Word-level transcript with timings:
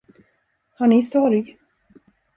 Har 0.77 0.87
ni 0.87 1.01
sorg? 1.01 1.55